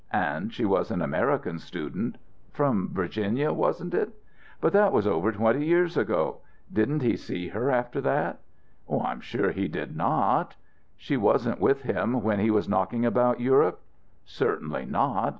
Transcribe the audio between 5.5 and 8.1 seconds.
years ago. Didn't he see her after